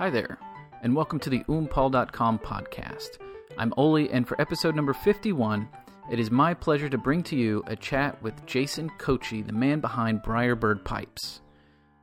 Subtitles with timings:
[0.00, 0.38] Hi there,
[0.82, 3.18] and welcome to the oompaul.com podcast.
[3.58, 5.68] I'm Oli, and for episode number 51,
[6.10, 9.80] it is my pleasure to bring to you a chat with Jason Kochi, the man
[9.80, 11.42] behind Briarbird Pipes.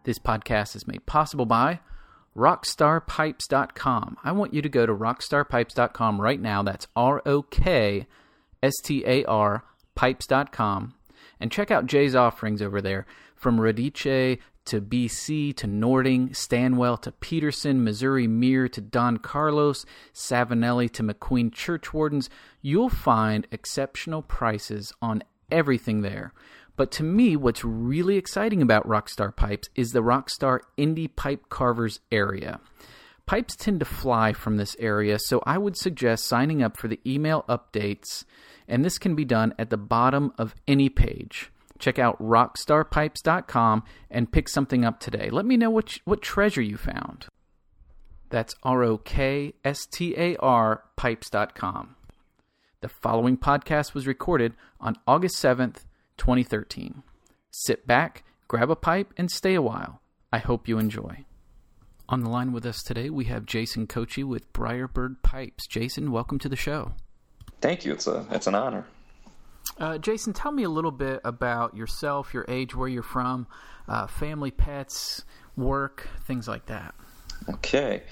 [0.04, 1.80] This podcast is made possible by
[2.36, 4.18] rockstarpipes.com.
[4.24, 6.62] I want you to go to rockstarpipes.com right now.
[6.62, 8.06] That's R O K
[8.62, 9.64] S T A R
[9.96, 10.94] pipes.com
[11.40, 14.38] and check out Jay's offerings over there from Radice
[14.68, 21.52] to BC to Nording, Stanwell to Peterson, Missouri Mere to Don Carlos, Savinelli to McQueen
[21.52, 22.30] Churchwardens,
[22.62, 26.34] you'll find exceptional prices on everything there.
[26.76, 32.00] But to me, what's really exciting about Rockstar Pipes is the Rockstar Indie Pipe Carvers
[32.12, 32.60] area.
[33.26, 37.00] Pipes tend to fly from this area, so I would suggest signing up for the
[37.06, 38.26] email updates,
[38.68, 44.32] and this can be done at the bottom of any page check out rockstarpipes.com and
[44.32, 45.30] pick something up today.
[45.30, 47.28] Let me know what, what treasure you found.
[48.30, 51.96] That's R O K S T A R pipes.com.
[52.82, 55.86] The following podcast was recorded on August 7th,
[56.18, 57.04] 2013.
[57.50, 60.02] Sit back, grab a pipe, and stay a while.
[60.32, 61.26] I hope you enjoy.
[62.10, 65.68] On the line with us today, we have Jason Kochi with Briarbird Pipes.
[65.68, 66.94] Jason, welcome to the show.
[67.62, 67.94] Thank you.
[67.94, 68.86] It's a it's an honor.
[69.80, 73.48] Uh, Jason, tell me a little bit about yourself, your age, where you're from,
[73.88, 75.24] uh, family, pets,
[75.56, 76.96] work, things like that.
[77.50, 78.04] Okay.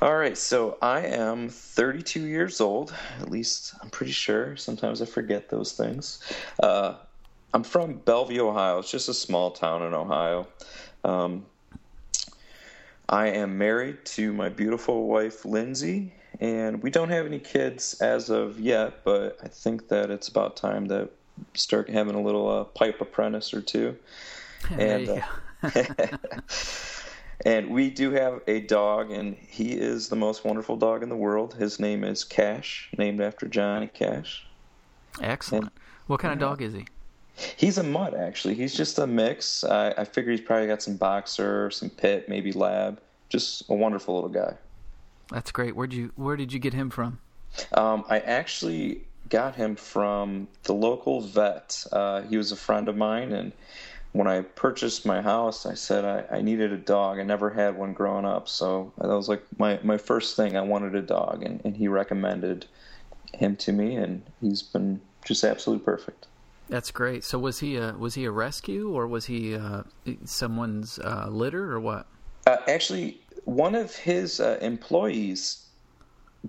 [0.00, 0.38] All right.
[0.38, 2.94] So I am 32 years old.
[3.20, 4.56] At least I'm pretty sure.
[4.56, 6.22] Sometimes I forget those things.
[6.62, 6.94] Uh,
[7.52, 8.78] I'm from Bellevue, Ohio.
[8.78, 10.46] It's just a small town in Ohio.
[11.02, 11.44] Um,
[13.08, 18.30] I am married to my beautiful wife, Lindsay, and we don't have any kids as
[18.30, 21.10] of yet, but I think that it's about time that
[21.54, 23.96] start having a little uh, pipe apprentice or two.
[24.70, 25.22] and
[25.62, 25.70] uh,
[27.44, 31.16] and we do have a dog, and he is the most wonderful dog in the
[31.16, 31.54] world.
[31.54, 34.46] His name is Cash, named after Johnny Cash.
[35.20, 35.64] Excellent.
[35.64, 35.72] And,
[36.06, 36.86] what kind of dog is he?
[37.56, 38.54] He's a mutt, actually.
[38.54, 39.62] He's just a mix.
[39.64, 43.00] I, I figure he's probably got some boxer, some pit, maybe lab.
[43.28, 44.54] Just a wonderful little guy.
[45.30, 45.76] That's great.
[45.76, 47.20] Where'd you Where did you get him from?
[47.74, 51.84] Um, I actually got him from the local vet.
[51.90, 53.52] Uh, he was a friend of mine, and
[54.12, 57.18] when I purchased my house, I said I, I, needed a dog.
[57.18, 60.56] I never had one growing up, so that was like my, my first thing.
[60.56, 62.66] I wanted a dog, and, and he recommended
[63.32, 66.26] him to me, and he's been just absolutely perfect.
[66.68, 67.24] That's great.
[67.24, 69.82] So was he a was he a rescue or was he uh,
[70.24, 72.06] someone's uh, litter or what?
[72.46, 75.66] Uh, actually, one of his uh, employees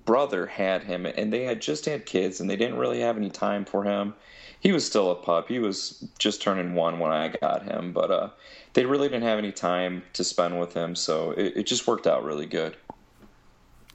[0.06, 3.30] brother had him and they had just had kids and they didn't really have any
[3.30, 4.14] time for him.
[4.60, 5.48] He was still a pup.
[5.48, 8.30] He was just turning one when i got him but uh,
[8.74, 12.08] they really didn't have any time to spend with him so it, it just worked
[12.08, 12.78] out really good.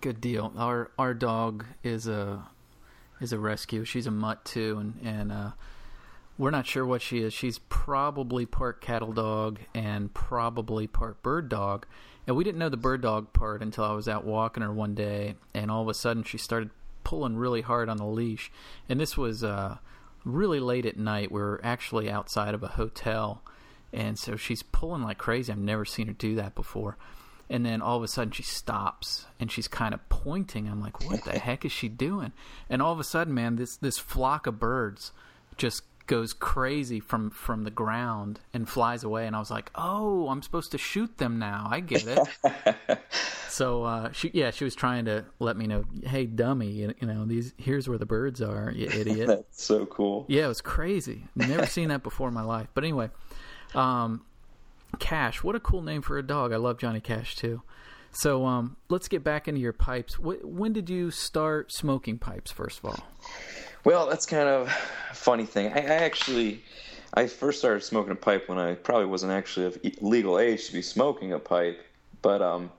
[0.01, 0.53] Good deal.
[0.57, 2.47] Our our dog is a
[3.21, 3.85] is a rescue.
[3.85, 5.51] She's a mutt too and and uh,
[6.37, 7.33] we're not sure what she is.
[7.33, 11.87] She's probably part cattle dog and probably part bird dog
[12.27, 14.95] and we didn't know the bird dog part until I was out walking her one
[14.95, 16.71] day, and all of a sudden she started
[17.05, 18.51] pulling really hard on the leash.
[18.89, 19.79] And this was uh,
[20.25, 21.31] really late at night.
[21.31, 23.43] We are actually outside of a hotel,
[23.93, 25.53] and so she's pulling like crazy.
[25.53, 26.97] I've never seen her do that before.
[27.49, 30.69] And then all of a sudden she stops and she's kind of pointing.
[30.69, 32.33] I'm like, what the heck is she doing?
[32.69, 35.13] And all of a sudden, man, this this flock of birds
[35.57, 39.27] just goes crazy from from the ground and flies away.
[39.27, 41.69] And i was like oh i'm supposed to shoot them now.
[41.71, 42.99] I get it.
[43.57, 47.09] So uh, she yeah she was trying to let me know hey dummy you, you
[47.09, 49.29] know these here's where the birds are you idiot.
[49.29, 50.27] That's so cool.
[50.29, 51.25] Yeah it was crazy.
[51.35, 52.69] Never seen that before in my life.
[52.75, 53.09] But anyway
[53.75, 54.27] um,
[54.99, 56.53] cash what a cool name for a dog.
[56.53, 57.63] I love johnny cash too.
[58.13, 60.19] So um, let's get back into your pipes.
[60.19, 63.09] When did you start smoking pipes first of all
[63.87, 64.67] well, that's kind of
[65.13, 65.73] a funny thing.
[65.73, 66.61] I, I actually,
[67.15, 70.73] I first started smoking a pipe when I probably wasn't actually of legal age to
[70.73, 71.81] be smoking a pipe.
[72.21, 72.73] But um,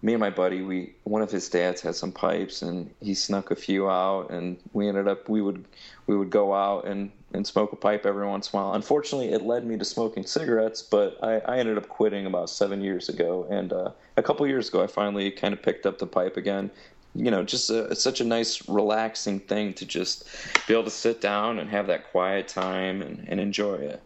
[0.00, 3.50] me and my buddy, we one of his dads had some pipes, and he snuck
[3.50, 5.66] a few out, and we ended up we would
[6.06, 8.72] we would go out and and smoke a pipe every once in a while.
[8.72, 12.80] Unfortunately, it led me to smoking cigarettes, but I, I ended up quitting about seven
[12.80, 13.46] years ago.
[13.50, 16.70] And uh, a couple years ago, I finally kind of picked up the pipe again
[17.14, 20.24] you know, just a, it's such a nice, relaxing thing to just
[20.66, 24.02] be able to sit down and have that quiet time and, and enjoy it.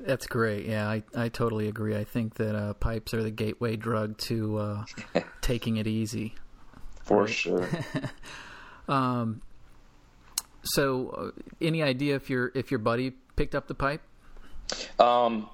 [0.00, 0.66] That's great.
[0.66, 1.96] Yeah, I, I totally agree.
[1.96, 4.84] I think that uh, pipes are the gateway drug to uh,
[5.42, 6.34] taking it easy.
[7.02, 7.30] For right?
[7.30, 7.68] sure.
[8.88, 9.42] um,
[10.62, 14.02] so, uh, any idea if your if your buddy picked up the pipe?
[14.98, 15.48] Um,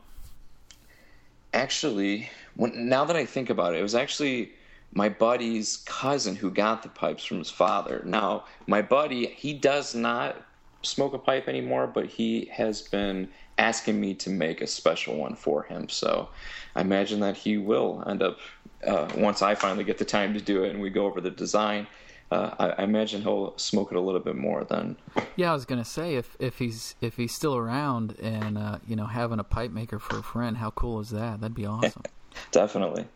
[1.53, 4.53] actually, when, now that I think about it, it was actually
[4.93, 8.03] my buddy's cousin who got the pipes from his father.
[8.05, 10.37] Now, my buddy, he does not
[10.83, 13.29] smoke a pipe anymore, but he has been
[13.59, 15.89] asking me to make a special one for him.
[15.89, 16.29] So
[16.75, 18.39] I imagine that he will end up,
[18.87, 21.31] uh, once I finally get the time to do it and we go over the
[21.31, 21.87] design,
[22.31, 24.97] uh, I, I, imagine he'll smoke it a little bit more then.
[25.37, 28.97] Yeah, I was gonna say if if he's if he's still around and uh, you
[28.97, 31.41] know having a pipe maker for a friend, how cool is that?
[31.41, 32.03] That'd be awesome.
[32.51, 33.07] Definitely.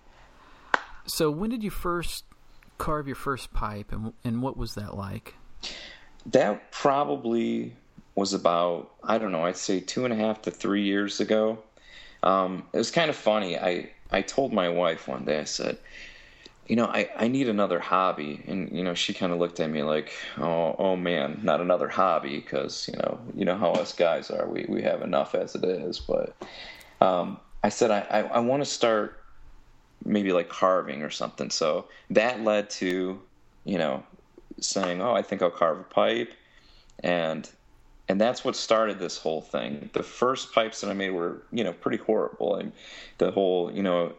[1.11, 2.25] So when did you first
[2.79, 5.35] carve your first pipe, and and what was that like?
[6.27, 7.77] That probably
[8.15, 11.59] was about I don't know I'd say two and a half to three years ago.
[12.23, 13.59] Um, it was kind of funny.
[13.59, 15.79] I I told my wife one day I said
[16.71, 18.45] you know, I, I need another hobby.
[18.47, 21.89] And, you know, she kind of looked at me like, oh, oh man, not another
[21.89, 22.41] hobby.
[22.41, 25.65] Cause, you know, you know how us guys are, we, we have enough as it
[25.65, 25.99] is.
[25.99, 26.37] But,
[27.01, 29.20] um, I said, I, I, I want to start
[30.05, 31.51] maybe like carving or something.
[31.51, 33.21] So that led to,
[33.65, 34.03] you know,
[34.61, 36.33] saying, oh, I think I'll carve a pipe.
[37.03, 37.49] And,
[38.09, 39.91] and that's what started this whole thing.
[39.93, 42.57] The first pipes that I made were, you know, pretty horrible.
[42.57, 42.73] And
[43.19, 44.15] the whole, you know,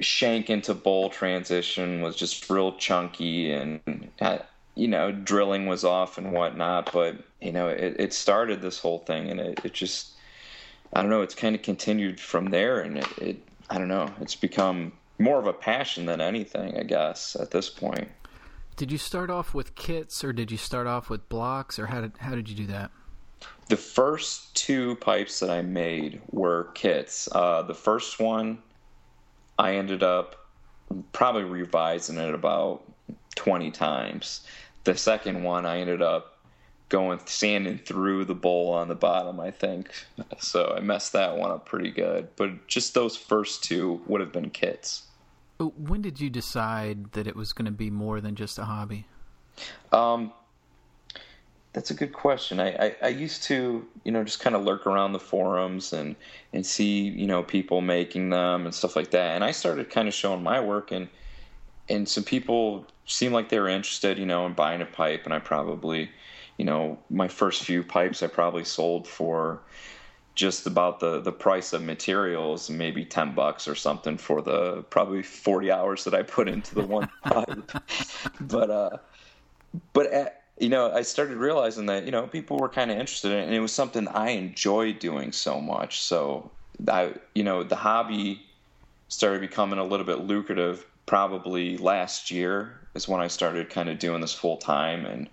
[0.00, 4.38] shank into bowl transition was just real chunky and uh,
[4.74, 8.98] you know drilling was off and whatnot but you know it, it started this whole
[9.00, 10.10] thing and it, it just
[10.92, 14.12] i don't know it's kind of continued from there and it, it i don't know.
[14.20, 18.08] It's become more of a passion than anything i guess at this point.
[18.76, 22.00] Did you start off with kits or did you start off with blocks or how
[22.00, 22.90] did how did you do that?
[23.68, 27.28] The first two pipes that i made were kits.
[27.32, 28.58] Uh, the first one
[29.58, 30.46] I ended up
[31.12, 32.82] probably revising it about
[33.36, 34.46] 20 times.
[34.84, 36.35] The second one, I ended up
[36.88, 39.90] going sanding through the bowl on the bottom, I think.
[40.38, 42.28] So I messed that one up pretty good.
[42.36, 45.02] But just those first two would have been kits.
[45.58, 49.06] When did you decide that it was going to be more than just a hobby?
[49.90, 50.32] Um,
[51.72, 52.60] that's a good question.
[52.60, 56.14] I, I, I, used to, you know, just kind of lurk around the forums and,
[56.52, 59.34] and see, you know, people making them and stuff like that.
[59.34, 61.08] And I started kind of showing my work and,
[61.88, 65.22] and some people seemed like they were interested, you know, in buying a pipe.
[65.24, 66.10] And I probably,
[66.58, 69.60] you know, my first few pipes I probably sold for
[70.34, 75.22] just about the, the price of materials, maybe 10 bucks or something for the probably
[75.22, 77.72] 40 hours that I put into the one pipe.
[78.40, 78.96] but, uh,
[79.92, 83.32] but at, you know, I started realizing that you know people were kind of interested
[83.32, 86.00] in it, and it was something I enjoyed doing so much.
[86.00, 86.50] So
[86.88, 88.42] I, you know, the hobby
[89.08, 90.86] started becoming a little bit lucrative.
[91.04, 95.28] Probably last year is when I started kind of doing this full time, and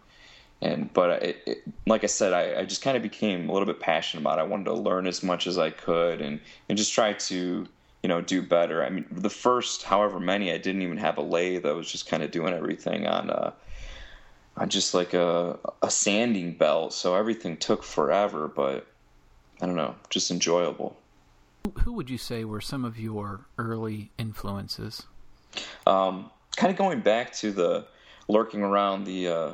[0.64, 3.66] and but it, it, like I said, I, I just kind of became a little
[3.66, 4.40] bit passionate about.
[4.40, 4.44] it.
[4.44, 6.40] I wanted to learn as much as I could, and
[6.70, 7.68] and just try to
[8.02, 8.84] you know do better.
[8.84, 11.66] I mean, the first however many, I didn't even have a lathe.
[11.66, 13.30] I was just kind of doing everything on.
[13.30, 13.52] Uh,
[14.56, 18.86] on just like a a sanding belt, so everything took forever, but
[19.62, 20.96] I don't know, just enjoyable.
[21.80, 25.08] Who would you say were some of your early influences?
[25.88, 27.86] Um, kind of going back to the
[28.28, 29.54] lurking around the uh,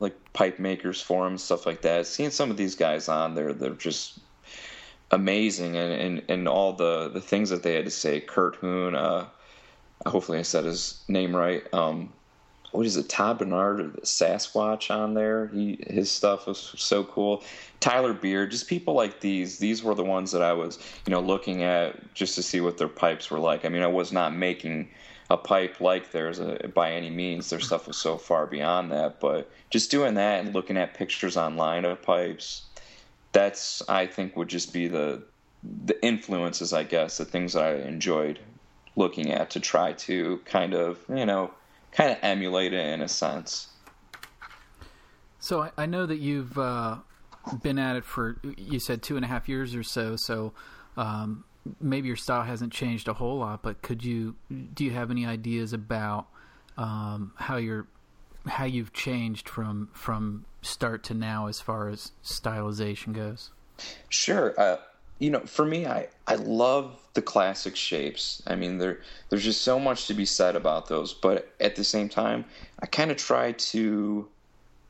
[0.00, 2.06] like pipe makers forums, stuff like that.
[2.06, 4.18] Seeing some of these guys on there, they're just
[5.10, 8.20] amazing, and, and, and all the, the things that they had to say.
[8.20, 9.26] Kurt Huhn, uh,
[10.08, 11.62] hopefully I said his name right.
[11.72, 12.12] Um,
[12.72, 15.48] what is it, Todd Bernard or the Sasquatch on there.
[15.48, 17.42] He his stuff was so cool.
[17.80, 19.58] Tyler Beard, just people like these.
[19.58, 22.76] These were the ones that I was, you know, looking at just to see what
[22.76, 23.64] their pipes were like.
[23.64, 24.90] I mean, I was not making
[25.28, 27.50] a pipe like theirs uh, by any means.
[27.50, 31.36] Their stuff was so far beyond that, but just doing that and looking at pictures
[31.36, 32.62] online of pipes,
[33.32, 35.22] that's I think would just be the
[35.84, 38.38] the influences, I guess, the things that I enjoyed
[38.94, 41.50] looking at to try to kind of, you know,
[41.92, 43.68] kind of emulate it in a sense.
[45.38, 46.98] So I, I know that you've uh,
[47.62, 50.16] been at it for you said two and a half years or so.
[50.16, 50.52] So
[50.96, 51.44] um,
[51.80, 54.36] maybe your style hasn't changed a whole lot, but could you
[54.74, 56.26] do you have any ideas about
[56.76, 57.86] um, how you're
[58.46, 63.50] how you've changed from from start to now as far as stylization goes?
[64.08, 64.58] Sure.
[64.58, 64.76] Uh,
[65.18, 68.42] you know, for me, I, I love the classic shapes.
[68.46, 71.14] I mean, there there's just so much to be said about those.
[71.14, 72.44] But at the same time,
[72.80, 74.28] I kind of try to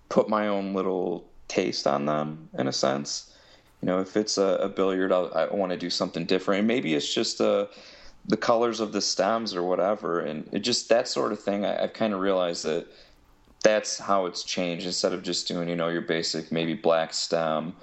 [0.08, 3.32] put my own little taste on them in a sense.
[3.86, 6.58] You know, if it's a, a billiard, I'll, i want to do something different.
[6.58, 7.66] And maybe it's just uh,
[8.26, 10.18] the colors of the stems or whatever.
[10.18, 11.64] And it just that sort of thing.
[11.64, 12.88] I, I've kind of realized that
[13.62, 14.86] that's how it's changed.
[14.86, 17.74] Instead of just doing, you know, your basic maybe black stem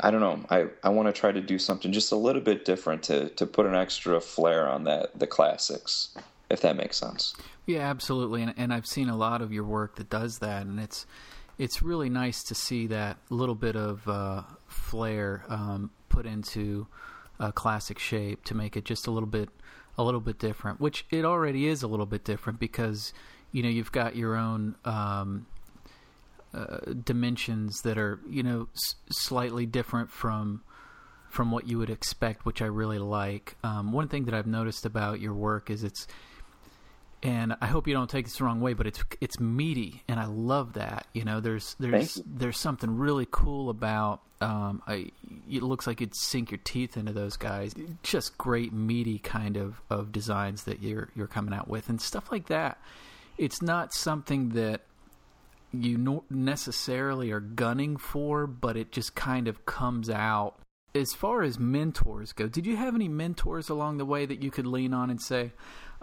[0.00, 0.44] I don't know.
[0.50, 3.46] I, I want to try to do something just a little bit different to, to
[3.46, 6.14] put an extra flair on that the classics,
[6.50, 7.34] if that makes sense.
[7.64, 10.78] Yeah, absolutely, and, and I've seen a lot of your work that does that, and
[10.78, 11.06] it's
[11.58, 16.86] it's really nice to see that little bit of uh, flair um, put into
[17.38, 19.48] a classic shape to make it just a little bit
[19.98, 23.12] a little bit different, which it already is a little bit different because
[23.52, 25.46] you know you've got your own um,
[26.52, 30.62] uh, dimensions that are you know s- slightly different from
[31.28, 33.56] from what you would expect, which I really like.
[33.64, 36.06] Um, one thing that I've noticed about your work is it's
[37.22, 40.20] and I hope you don't take this the wrong way, but it's it's meaty, and
[40.20, 41.06] I love that.
[41.12, 44.20] You know, there's there's there's something really cool about.
[44.40, 45.10] Um, I
[45.50, 47.74] it looks like you'd sink your teeth into those guys.
[48.02, 52.30] Just great meaty kind of, of designs that you're you're coming out with, and stuff
[52.30, 52.78] like that.
[53.38, 54.82] It's not something that
[55.72, 60.56] you no- necessarily are gunning for, but it just kind of comes out.
[60.94, 64.50] As far as mentors go, did you have any mentors along the way that you
[64.50, 65.52] could lean on and say,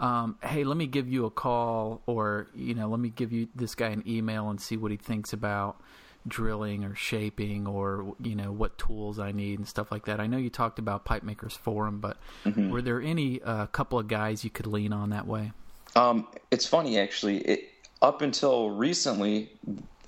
[0.00, 3.48] um, "Hey, let me give you a call," or you know, "Let me give you
[3.54, 5.80] this guy an email and see what he thinks about
[6.26, 10.26] drilling or shaping, or you know, what tools I need and stuff like that." I
[10.26, 12.70] know you talked about Pipe Makers Forum, but mm-hmm.
[12.70, 15.52] were there any uh, couple of guys you could lean on that way?
[15.96, 17.38] Um, it's funny actually.
[17.38, 17.70] It,
[18.02, 19.50] up until recently,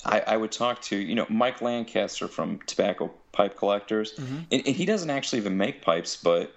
[0.05, 4.38] I, I, would talk to you know Mike Lancaster from Tobacco Pipe Collectors, mm-hmm.
[4.50, 6.55] and, and, he doesn't actually even make pipes, but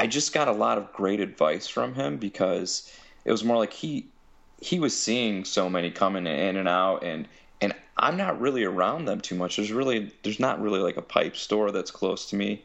[0.00, 2.90] I just got a lot of great advice from him because
[3.26, 4.06] it was more like he
[4.58, 7.28] he was seeing so many coming in and out, and
[7.60, 9.56] and I'm not really around them too much.
[9.56, 12.64] There's really there's not really like a pipe store that's close to me,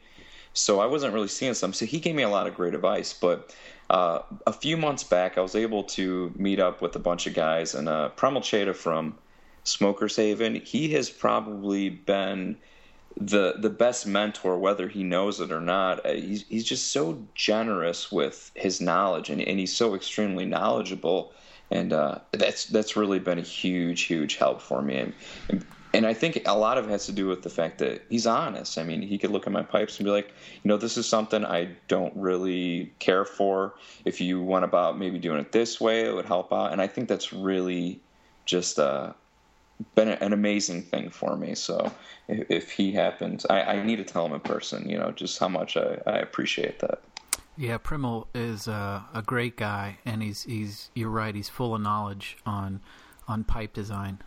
[0.54, 1.74] so I wasn't really seeing some.
[1.74, 3.54] So he gave me a lot of great advice, but
[3.90, 7.34] uh, a few months back, I was able to meet up with a bunch of
[7.34, 9.14] guys, and uh, Premal Chheda from
[9.66, 12.56] Smokers Haven, he has probably been
[13.18, 16.06] the the best mentor, whether he knows it or not.
[16.06, 21.34] Uh, he's he's just so generous with his knowledge, and, and he's so extremely knowledgeable,
[21.72, 24.98] and uh, that's that's really been a huge huge help for me.
[25.50, 28.04] And, and I think a lot of it has to do with the fact that
[28.10, 28.78] he's honest.
[28.78, 30.28] I mean, he could look at my pipes and be like,
[30.62, 33.76] you know, this is something I don't really care for.
[34.04, 36.74] If you went about maybe doing it this way, it would help out.
[36.74, 38.02] And I think that's really
[38.44, 39.14] just uh,
[39.96, 41.56] been an amazing thing for me.
[41.56, 41.92] So
[42.28, 45.38] if, if he happens, I, I, need to tell him in person, you know, just
[45.38, 47.02] how much I, I appreciate that.
[47.58, 51.34] Yeah, Premal is a, a great guy, and he's he's you're right.
[51.34, 52.82] He's full of knowledge on
[53.28, 54.20] on pipe design.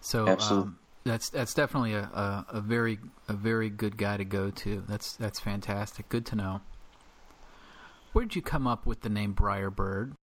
[0.00, 4.50] So um, that's that's definitely a, a, a, very a very good guy to go
[4.50, 4.82] to.
[4.88, 6.08] That's that's fantastic.
[6.08, 6.60] Good to know.
[8.12, 10.14] Where did you come up with the name Briarbird?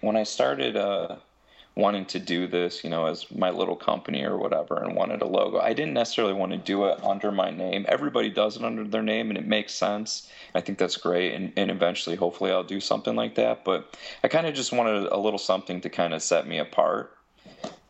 [0.00, 1.16] When I started uh,
[1.76, 5.26] wanting to do this, you know, as my little company or whatever, and wanted a
[5.26, 7.86] logo, I didn't necessarily want to do it under my name.
[7.88, 10.28] Everybody does it under their name, and it makes sense.
[10.54, 13.64] I think that's great, and, and eventually, hopefully, I'll do something like that.
[13.64, 17.16] But I kind of just wanted a little something to kind of set me apart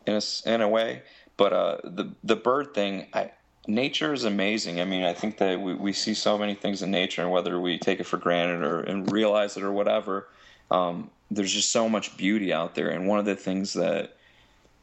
[0.05, 1.01] in a, in a way.
[1.37, 3.31] But uh, the the bird thing, I,
[3.67, 4.79] nature is amazing.
[4.79, 7.59] I mean, I think that we, we see so many things in nature, and whether
[7.59, 10.27] we take it for granted or and realize it or whatever,
[10.71, 12.89] um, there's just so much beauty out there.
[12.89, 14.17] And one of the things that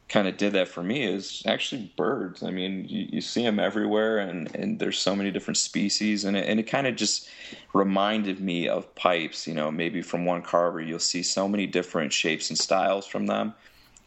[0.07, 2.41] kind of did that for me is actually birds.
[2.41, 6.35] I mean, you, you, see them everywhere, and, and there's so many different species, and
[6.35, 7.29] it, and it kind of just
[7.73, 9.47] reminded me of pipes.
[9.47, 13.27] You know, maybe from one carver, you'll see so many different shapes and styles from
[13.27, 13.53] them,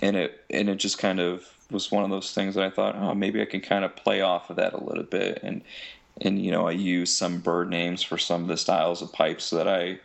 [0.01, 2.97] and it and it just kind of was one of those things that I thought,
[2.97, 5.63] oh, maybe I can kind of play off of that a little bit, and
[6.21, 9.51] and you know, I use some bird names for some of the styles of pipes
[9.51, 10.01] that I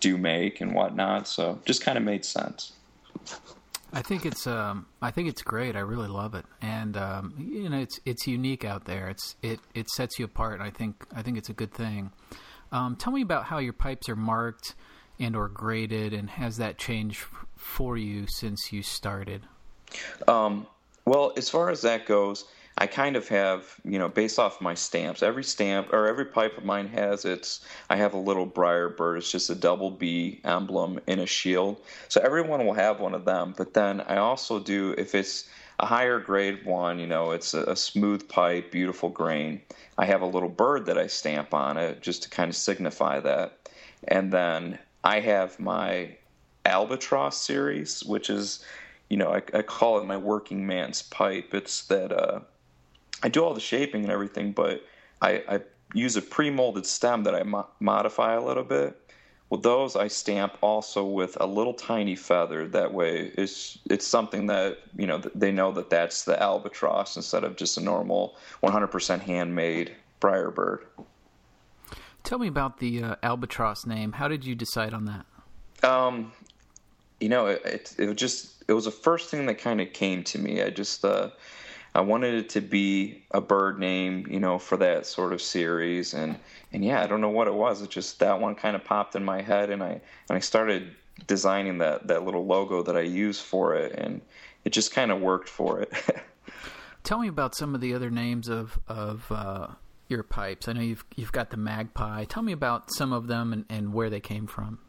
[0.00, 1.28] do make and whatnot.
[1.28, 2.72] So just kind of made sense.
[3.92, 5.76] I think it's um, I think it's great.
[5.76, 9.08] I really love it, and um, you know, it's it's unique out there.
[9.08, 10.60] It's it it sets you apart.
[10.60, 12.10] I think I think it's a good thing.
[12.72, 14.74] Um, tell me about how your pipes are marked
[15.20, 19.42] and or graded, and has that changed f- for you since you started?
[20.26, 20.66] Um,
[21.04, 22.46] well, as far as that goes,
[22.84, 26.58] I kind of have, you know, based off my stamps, every stamp or every pipe
[26.58, 29.16] of mine has its, I have a little briar bird.
[29.16, 31.80] It's just a double B emblem in a shield.
[32.10, 33.54] So everyone will have one of them.
[33.56, 35.48] But then I also do, if it's
[35.80, 39.62] a higher grade one, you know, it's a, a smooth pipe, beautiful grain.
[39.96, 43.18] I have a little bird that I stamp on it just to kind of signify
[43.20, 43.70] that.
[44.08, 46.18] And then I have my
[46.66, 48.62] albatross series, which is
[49.08, 51.54] you know, I, I call it my working man's pipe.
[51.54, 52.40] It's that uh,
[53.24, 54.84] I do all the shaping and everything, but
[55.22, 55.60] I, I
[55.94, 59.00] use a pre-molded stem that I mo- modify a little bit.
[59.48, 62.68] Well, those I stamp also with a little tiny feather.
[62.68, 67.44] That way, it's it's something that you know they know that that's the albatross instead
[67.44, 70.86] of just a normal 100% handmade briar bird.
[72.24, 74.12] Tell me about the uh, albatross name.
[74.12, 75.88] How did you decide on that?
[75.88, 76.32] Um,
[77.20, 79.92] you know, it, it, it was just it was the first thing that kind of
[79.94, 80.62] came to me.
[80.62, 81.30] I just uh,
[81.94, 86.12] I wanted it to be a bird name, you know, for that sort of series,
[86.12, 86.36] and
[86.72, 87.82] and yeah, I don't know what it was.
[87.82, 90.94] It just that one kind of popped in my head, and I and I started
[91.26, 94.20] designing that that little logo that I use for it, and
[94.64, 95.92] it just kind of worked for it.
[97.04, 99.68] Tell me about some of the other names of of uh,
[100.08, 100.66] your pipes.
[100.66, 102.24] I know you've you've got the Magpie.
[102.24, 104.80] Tell me about some of them and, and where they came from.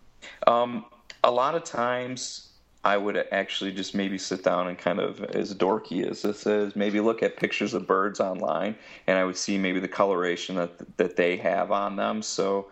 [0.47, 0.85] Um,
[1.23, 2.49] a lot of times
[2.85, 6.75] I would actually just maybe sit down and kind of, as dorky as this is,
[6.75, 8.75] maybe look at pictures of birds online,
[9.07, 12.21] and I would see maybe the coloration that that they have on them.
[12.21, 12.67] So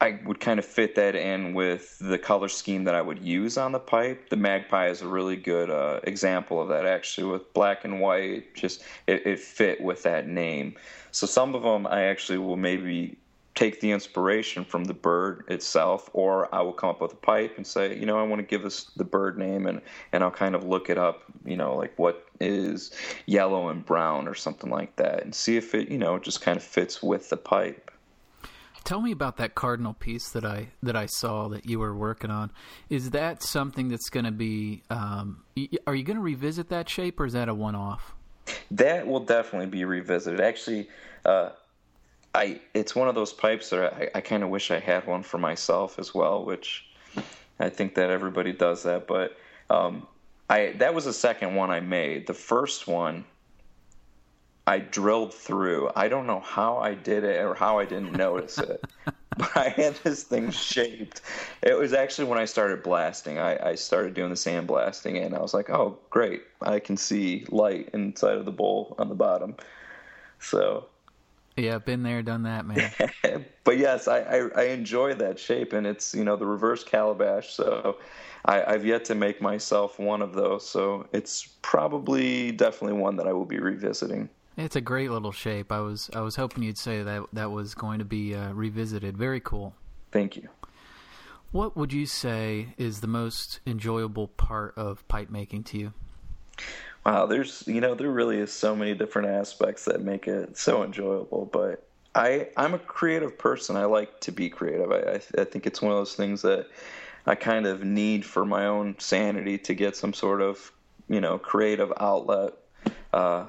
[0.00, 3.58] I would kind of fit that in with the color scheme that I would use
[3.58, 4.28] on the pipe.
[4.28, 8.54] The Magpie is a really good uh, example of that, actually, with black and white.
[8.54, 10.76] Just it, it fit with that name.
[11.10, 13.16] So some of them I actually will maybe
[13.56, 17.54] take the inspiration from the bird itself, or I will come up with a pipe
[17.56, 19.80] and say, you know, I want to give this the bird name, and
[20.12, 22.92] and I'll kind of look it up, you know, like what is
[23.24, 26.56] yellow and brown or something like that, and see if it, you know, just kind
[26.56, 27.90] of fits with the pipe.
[28.84, 32.30] Tell me about that cardinal piece that I that I saw that you were working
[32.30, 32.52] on.
[32.88, 34.84] Is that something that's going to be?
[34.90, 35.42] Um,
[35.88, 38.14] are you going to revisit that shape, or is that a one-off?
[38.70, 40.40] That will definitely be revisited.
[40.40, 40.88] Actually,
[41.24, 41.50] uh,
[42.36, 45.22] I it's one of those pipes that I, I kind of wish I had one
[45.22, 46.84] for myself as well, which
[47.58, 49.06] I think that everybody does that.
[49.06, 49.36] But
[49.70, 50.06] um,
[50.50, 52.26] I that was the second one I made.
[52.26, 53.24] The first one
[54.66, 55.90] I drilled through.
[55.96, 58.84] I don't know how I did it or how I didn't notice it,
[59.38, 61.22] but I had this thing shaped.
[61.62, 63.38] It was actually when I started blasting.
[63.38, 66.42] I, I started doing the sandblasting, and I was like, "Oh, great!
[66.60, 69.56] I can see light inside of the bowl on the bottom."
[70.38, 70.88] So
[71.56, 72.92] yeah, been there, done that, man.
[73.64, 77.54] but yes, I, I, I enjoy that shape, and it's you know the reverse calabash.
[77.54, 77.98] So
[78.44, 80.68] I, I've yet to make myself one of those.
[80.68, 84.28] So it's probably definitely one that I will be revisiting.
[84.56, 85.72] It's a great little shape.
[85.72, 89.16] I was I was hoping you'd say that that was going to be uh, revisited.
[89.16, 89.74] Very cool.
[90.12, 90.48] Thank you.
[91.52, 95.92] What would you say is the most enjoyable part of pipe making to you?
[97.06, 100.82] Wow, there's you know there really is so many different aspects that make it so
[100.82, 101.48] enjoyable.
[101.52, 103.76] But I I'm a creative person.
[103.76, 104.90] I like to be creative.
[104.90, 106.66] I I, I think it's one of those things that
[107.24, 110.72] I kind of need for my own sanity to get some sort of
[111.08, 112.54] you know creative outlet.
[113.12, 113.44] Uh,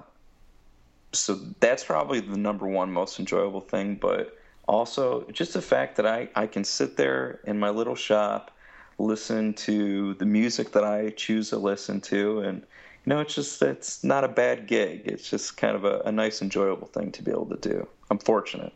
[1.12, 3.96] so that's probably the number one most enjoyable thing.
[3.96, 8.52] But also just the fact that I I can sit there in my little shop,
[9.00, 12.62] listen to the music that I choose to listen to, and
[13.08, 15.04] no, it's just it's not a bad gig.
[15.06, 17.88] It's just kind of a, a nice, enjoyable thing to be able to do.
[18.12, 18.74] I'm fortunate.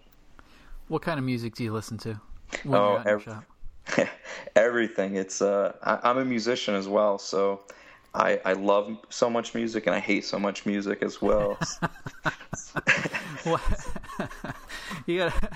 [0.87, 2.17] What kind of music do you listen to?
[2.69, 3.33] oh, every,
[4.55, 5.17] everything.
[5.17, 7.65] It's uh, I, am a musician as well, so
[8.13, 11.59] I I love so much music and I hate so much music as well.
[15.07, 15.49] you gotta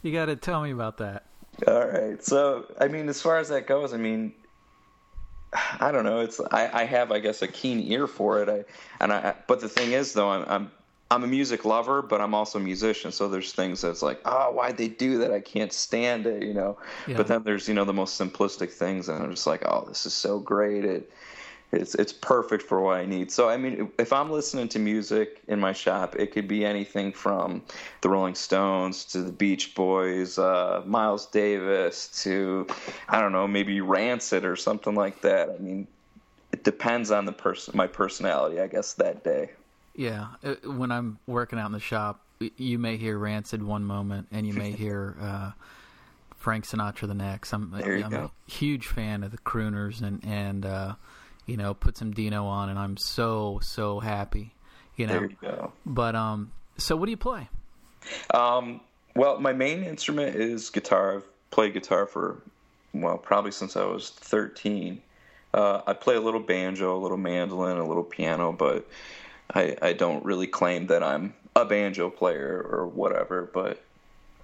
[0.00, 1.26] you gotta tell me about that.
[1.68, 2.24] All right.
[2.24, 4.32] So I mean, as far as that goes, I mean,
[5.80, 6.20] I don't know.
[6.20, 8.48] It's I, I have I guess a keen ear for it.
[8.48, 8.64] I
[9.02, 10.70] and I but the thing is though I'm I'm
[11.10, 13.12] I'm a music lover, but I'm also a musician.
[13.12, 15.32] So there's things that's like, oh, why'd they do that?
[15.32, 16.78] I can't stand it, you know.
[17.06, 17.16] Yeah.
[17.16, 20.04] But then there's you know the most simplistic things, and I'm just like, oh, this
[20.06, 20.84] is so great.
[20.84, 21.10] It
[21.76, 23.30] it's it's perfect for what I need.
[23.30, 27.12] So I mean, if I'm listening to music in my shop, it could be anything
[27.12, 27.62] from
[28.00, 32.66] the Rolling Stones to the Beach Boys, uh, Miles Davis to
[33.08, 35.50] I don't know, maybe Rancid or something like that.
[35.50, 35.86] I mean,
[36.52, 39.50] it depends on the person, my personality, I guess that day.
[39.94, 42.20] Yeah, uh, when I'm working out in the shop,
[42.56, 45.16] you may hear Rancid one moment, and you may hear.
[45.20, 45.52] Uh,
[46.46, 47.52] Frank Sinatra the next.
[47.52, 50.94] I'm, I'm a huge fan of the crooners and and uh,
[51.46, 54.52] you know, put some Dino on, and I'm so so happy.
[54.96, 55.28] You know.
[55.42, 55.72] You.
[55.84, 57.48] But um, so what do you play?
[58.32, 58.80] Um,
[59.14, 61.16] well, my main instrument is guitar.
[61.16, 62.42] I've played guitar for
[62.92, 65.00] well, probably since I was 13.
[65.54, 68.86] Uh, I play a little banjo, a little mandolin, a little piano, but
[69.54, 73.48] I, I don't really claim that I'm a banjo player or whatever.
[73.52, 73.82] But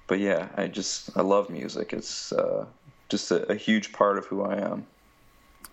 [0.06, 1.92] but yeah, I just I love music.
[1.92, 2.66] It's uh,
[3.08, 4.86] just a, a huge part of who I am.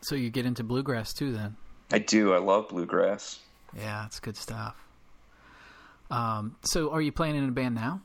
[0.01, 1.55] So you get into bluegrass too, then?
[1.91, 2.33] I do.
[2.33, 3.39] I love bluegrass.
[3.75, 4.75] Yeah, it's good stuff.
[6.09, 8.01] Um, so, are you playing in a band now?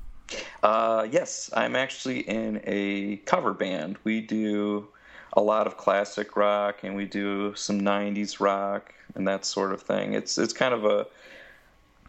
[0.63, 3.97] Uh, yes, I'm actually in a cover band.
[4.05, 4.89] We do
[5.35, 9.83] a lot of classic rock, and we do some '90s rock and that sort of
[9.83, 10.15] thing.
[10.15, 11.07] It's it's kind of a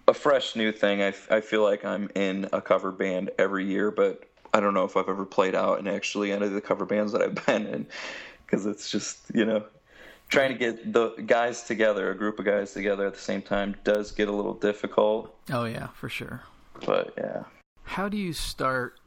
[0.08, 1.02] a fresh new thing.
[1.02, 4.86] I, I feel like I'm in a cover band every year, but I don't know
[4.86, 7.66] if I've ever played out in actually any of the cover bands that I've been
[7.68, 7.88] in
[8.46, 9.64] because it's just you know
[10.36, 13.76] trying to get the guys together, a group of guys together at the same time,
[13.84, 15.36] does get a little difficult.
[15.52, 16.44] Oh yeah, for sure.
[16.86, 17.44] But yeah.
[17.84, 19.00] How do you start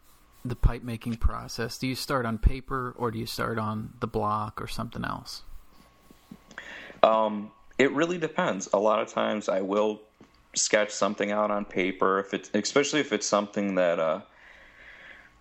[0.45, 1.79] the pipe making process?
[1.79, 5.43] Do you start on paper or do you start on the block or something else?
[7.03, 8.69] Um, it really depends.
[8.73, 10.01] A lot of times I will
[10.55, 14.21] sketch something out on paper if it's especially if it's something that uh,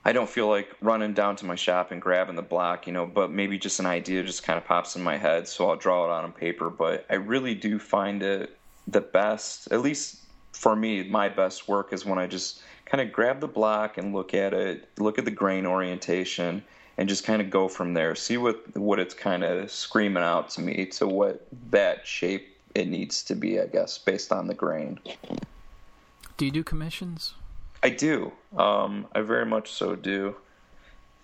[0.08, 3.06] I don't feel like running down to my shop and grabbing the block, you know,
[3.06, 6.06] but maybe just an idea just kind of pops in my head, so I'll draw
[6.06, 6.70] it on paper.
[6.70, 10.22] But I really do find it the best, at least
[10.54, 14.14] for me, my best work is when I just kind of grab the block and
[14.14, 16.64] look at it, look at the grain orientation,
[16.98, 18.16] and just kind of go from there.
[18.16, 22.88] See what what it's kind of screaming out to me to what that shape it
[22.88, 25.02] needs to be, I guess, based on the grain.
[26.38, 27.34] Do you do commissions?
[27.88, 28.34] I do.
[28.58, 30.36] Um, I very much so do,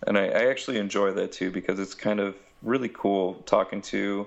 [0.08, 4.26] and I, I actually enjoy that too because it's kind of really cool talking to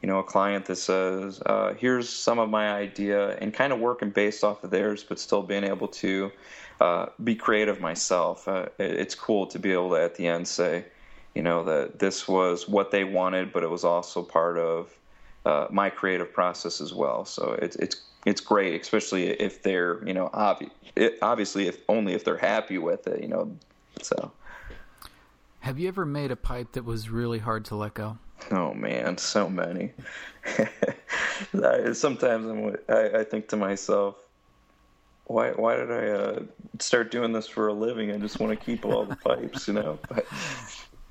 [0.00, 3.80] you know a client that says uh, here's some of my idea and kind of
[3.80, 6.32] working based off of theirs but still being able to
[6.80, 8.48] uh, be creative myself.
[8.48, 10.86] Uh, it's cool to be able to at the end say
[11.34, 14.90] you know that this was what they wanted but it was also part of
[15.44, 17.26] uh, my creative process as well.
[17.26, 22.14] So it's it's it's great especially if they're you know obvi- it, obviously if only
[22.14, 23.56] if they're happy with it you know
[24.02, 24.32] so
[25.60, 28.18] have you ever made a pipe that was really hard to let go
[28.50, 29.92] Oh man, so many.
[31.92, 34.16] Sometimes I'm, I, I think to myself,
[35.26, 36.42] why why did I uh,
[36.78, 38.10] start doing this for a living?
[38.10, 39.98] I just want to keep all the pipes, you know.
[40.08, 40.26] But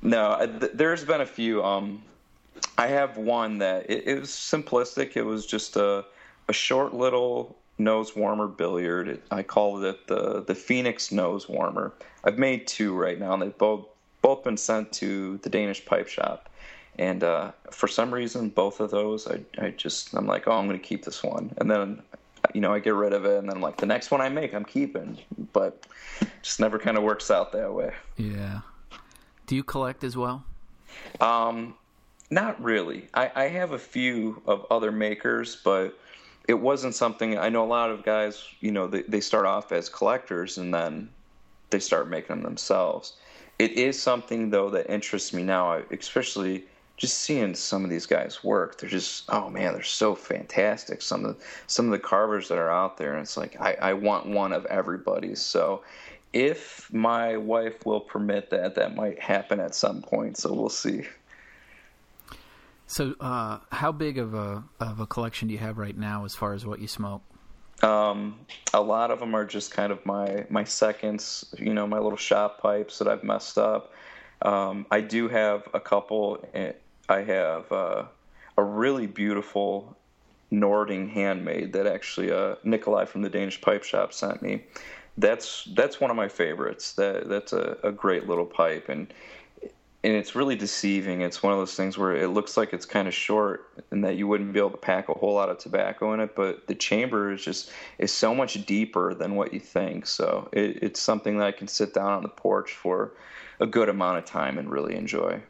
[0.02, 1.64] no, th- there's been a few.
[1.64, 2.04] Um,
[2.78, 5.18] I have one that it, it, was simplistic.
[5.18, 6.06] It was just a
[6.48, 9.22] a short little nose warmer billiard.
[9.32, 11.94] I call it the the Phoenix nose warmer.
[12.24, 13.86] I've made two right now, and they've both
[14.22, 16.50] both been sent to the Danish Pipe Shop.
[16.98, 20.68] And uh, for some reason, both of those, I, I just, I'm like, oh, I'm
[20.68, 21.52] going to keep this one.
[21.58, 22.04] And then,
[22.54, 23.40] you know, I get rid of it.
[23.40, 25.18] And then I'm like, the next one I make, I'm keeping.
[25.54, 25.88] But
[26.44, 27.94] just never kind of works out that way.
[28.16, 28.60] Yeah.
[29.48, 30.46] Do you collect as well?
[31.20, 31.74] Um,
[32.30, 33.10] not really.
[33.14, 35.98] I, I have a few of other makers, but
[36.48, 39.72] it wasn't something I know a lot of guys, you know, they, they start off
[39.72, 41.10] as collectors and then
[41.70, 43.14] they start making them themselves.
[43.60, 46.66] It is something though that interests me now, especially
[46.98, 51.02] just seeing some of these guys work, they're just oh man, they're so fantastic.
[51.02, 53.74] Some of the, some of the carvers that are out there, and it's like I,
[53.82, 55.42] I want one of everybody's.
[55.42, 55.84] So
[56.34, 60.38] if my wife will permit that, that might happen at some point.
[60.38, 61.04] So we'll see.
[62.88, 66.36] So, uh, how big of a of a collection do you have right now, as
[66.36, 67.22] far as what you smoke?
[67.82, 68.40] Um,
[68.74, 72.18] a lot of them are just kind of my my seconds, you know, my little
[72.18, 73.94] shop pipes that I've messed up.
[74.42, 76.74] Um, I do have a couple eh,
[77.10, 78.04] I have uh,
[78.58, 79.98] a really beautiful
[80.52, 84.64] Nording handmade that actually uh, Nikolai from the Danish Pipe Shop sent me.
[85.18, 86.94] That's that's one of my favorites.
[86.94, 89.12] That that's a, a great little pipe, and
[90.04, 91.22] and it's really deceiving.
[91.22, 94.18] It's one of those things where it looks like it's kind of short, and that
[94.18, 96.36] you wouldn't be able to pack a whole lot of tobacco in it.
[96.36, 100.06] But the chamber is just is so much deeper than what you think.
[100.06, 103.14] So it, it's something that I can sit down on the porch for
[103.60, 105.42] a good amount of time and really enjoy.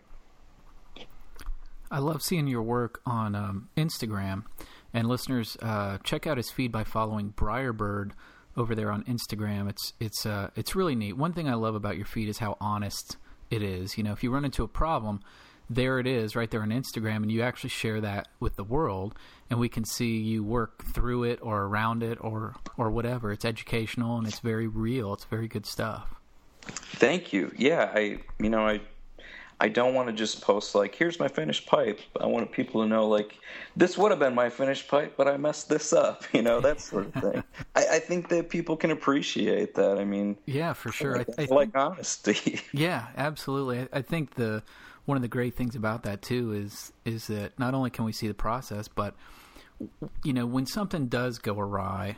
[1.90, 4.44] I love seeing your work on um, Instagram.
[4.94, 8.12] And listeners, uh, check out his feed by following Briarbird
[8.56, 9.68] over there on Instagram.
[9.68, 11.18] It's it's uh, it's really neat.
[11.18, 13.18] One thing I love about your feed is how honest
[13.54, 13.98] it is.
[13.98, 15.22] You know, if you run into a problem,
[15.70, 19.16] there it is right there on Instagram, and you actually share that with the world,
[19.50, 23.32] and we can see you work through it or around it or or whatever.
[23.32, 25.14] It's educational and it's very real.
[25.14, 26.16] It's very good stuff.
[26.62, 27.52] Thank you.
[27.58, 28.82] Yeah, I you know I
[29.64, 32.02] I don't want to just post like, here's my finished pipe.
[32.20, 33.40] I want people to know like,
[33.78, 36.24] this would have been my finished pipe, but I messed this up.
[36.34, 37.44] You know that sort of thing.
[37.76, 40.00] I, I, think that people can appreciate that.
[40.00, 41.20] I mean, yeah, for sure.
[41.20, 42.60] I, I, like honesty.
[42.74, 43.88] Yeah, absolutely.
[43.94, 44.64] I, think the
[45.06, 48.12] one of the great things about that too is is that not only can we
[48.12, 49.16] see the process, but
[50.24, 52.18] you know when something does go awry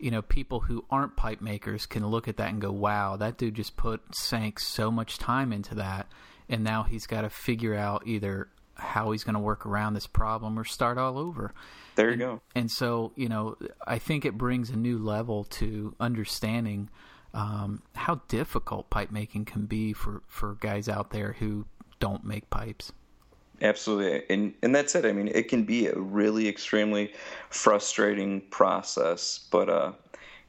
[0.00, 3.36] you know, people who aren't pipe makers can look at that and go, "Wow, that
[3.36, 6.08] dude just put sank so much time into that."
[6.50, 10.06] And now he's got to figure out either how he's going to work around this
[10.06, 11.54] problem or start all over.
[11.94, 12.40] There you and, go.
[12.54, 16.90] And so, you know, I think it brings a new level to understanding
[17.32, 21.66] um, how difficult pipe making can be for, for guys out there who
[22.00, 22.92] don't make pipes.
[23.62, 25.04] Absolutely, and and that's it.
[25.04, 27.12] I mean, it can be a really extremely
[27.50, 29.92] frustrating process, but uh,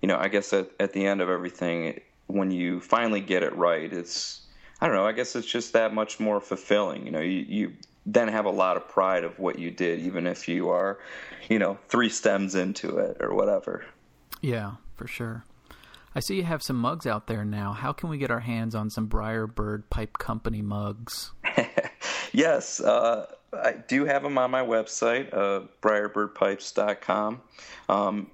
[0.02, 3.54] you know, I guess at at the end of everything, when you finally get it
[3.54, 4.44] right, it's
[4.82, 5.06] I don't know.
[5.06, 7.06] I guess it's just that much more fulfilling.
[7.06, 7.74] You know, you, you
[8.06, 11.00] then have a lot of pride of what you did, even if you are,
[11.50, 13.86] you know, three stems into it or whatever.
[14.42, 15.46] Yeah, for sure.
[16.16, 17.72] I see you have some mugs out there now.
[17.74, 21.32] How can we get our hands on some Briarbird Pipe Company mugs?
[22.34, 27.42] yes, uh, I do have them on my website, uh, briarbirdpipes.com.
[27.88, 28.32] Um,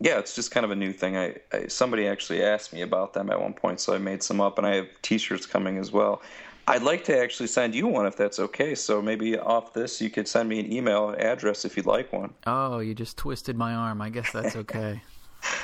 [0.00, 1.16] yeah, it's just kind of a new thing.
[1.16, 4.40] I, I, somebody actually asked me about them at one point, so I made some
[4.40, 6.22] up, and I have T-shirts coming as well.
[6.68, 8.74] I'd like to actually send you one if that's okay.
[8.74, 12.34] So maybe off this, you could send me an email address if you'd like one.
[12.46, 14.02] Oh, you just twisted my arm.
[14.02, 15.00] I guess that's okay.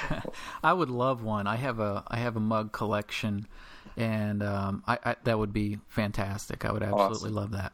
[0.65, 1.47] I would love one.
[1.47, 3.47] I have a I have a mug collection,
[3.99, 6.65] and um, I, I, that would be fantastic.
[6.65, 7.35] I would absolutely awesome.
[7.35, 7.73] love that.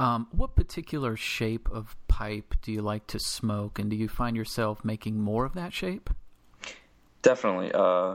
[0.00, 4.34] Um, what particular shape of pipe do you like to smoke, and do you find
[4.34, 6.08] yourself making more of that shape?
[7.20, 7.70] Definitely.
[7.72, 8.14] Uh,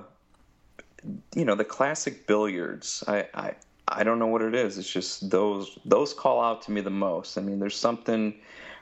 [1.36, 3.04] you know, the classic billiards.
[3.08, 3.56] I, I
[3.88, 4.80] I don't know what it is.
[4.80, 7.38] It's just those those call out to me the most.
[7.38, 8.34] I mean, there's something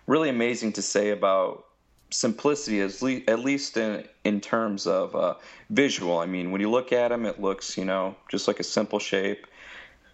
[0.08, 1.66] really amazing to say about
[2.10, 5.36] simplicity, as le- at least in in terms of uh,
[5.72, 6.20] visual.
[6.20, 9.00] I mean, when you look at them, it looks you know just like a simple
[9.00, 9.46] shape,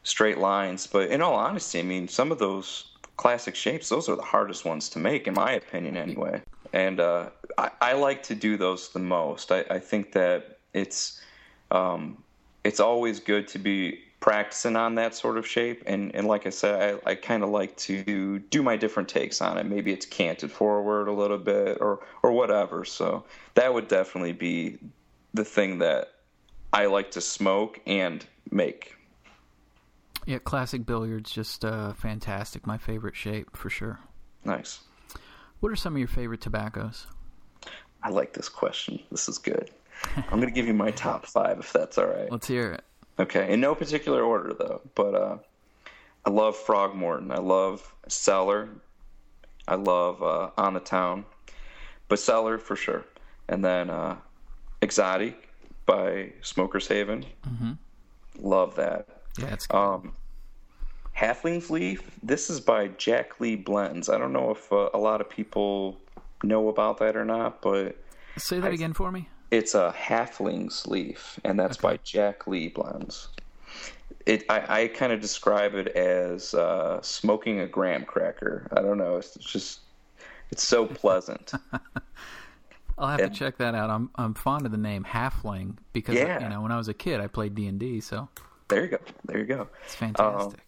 [0.04, 0.88] straight lines.
[0.88, 2.86] But in all honesty, I mean, some of those
[3.18, 6.42] classic shapes, those are the hardest ones to make, in my opinion, anyway.
[6.74, 9.52] And uh, I, I, like to do those the most.
[9.52, 11.20] I, I think that it's
[11.72, 12.24] um,
[12.64, 15.84] it's always good to be practicing on that sort of shape.
[15.86, 19.42] And, and like I said, I, I kind of like to do my different takes
[19.42, 19.66] on it.
[19.66, 22.84] Maybe it's canted forward a little bit or, or whatever.
[22.84, 23.24] So
[23.56, 24.78] that would definitely be
[25.34, 26.14] the thing that
[26.74, 28.96] I like to smoke and make.
[30.26, 32.68] Yeah, classic billiards, just uh, fantastic.
[32.68, 34.00] My favorite shape for sure.
[34.44, 34.82] Nice.
[35.60, 37.08] What are some of your favorite tobaccos?
[38.02, 39.00] I like this question.
[39.12, 39.72] This is good.
[40.16, 42.32] I'm going to give you my top five if that's all right.
[42.32, 42.84] Let's hear it.
[43.20, 45.38] Okay, in no particular order though, but uh,
[46.26, 47.34] I love Frogmorton.
[47.34, 48.70] I love Cellar.
[49.68, 51.26] I love uh, On the Town,
[52.08, 53.04] but Cellar for sure.
[53.50, 54.16] And then uh,
[54.82, 55.50] Exotic
[55.86, 57.26] by Smokers Haven.
[57.48, 57.72] Mm-hmm.
[58.40, 59.19] Love that.
[59.42, 59.78] Yeah, it's good.
[59.78, 60.14] Um,
[61.16, 62.10] Halfling's Leaf.
[62.24, 64.10] This is by Jack Lee Blends.
[64.10, 65.98] I don't know if uh, a lot of people
[66.44, 67.98] know about that or not, but
[68.38, 69.28] say that I, again for me.
[69.52, 71.96] It's a Halfling's Leaf, and that's okay.
[71.96, 73.30] by Jack Lee Blends.
[74.26, 78.68] It, I, I kind of describe it as uh, smoking a graham cracker.
[78.72, 79.18] I don't know.
[79.18, 79.80] It's just,
[80.52, 81.52] it's so pleasant.
[82.98, 83.90] I'll have and, to check that out.
[83.90, 86.44] I'm I'm fond of the name Halfling because yeah.
[86.44, 88.02] you know when I was a kid I played D and D.
[88.02, 88.28] So
[88.70, 89.00] there you go.
[89.26, 89.68] There you go.
[89.86, 90.60] It's fantastic.